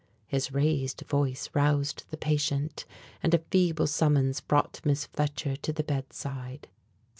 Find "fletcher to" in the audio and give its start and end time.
5.05-5.71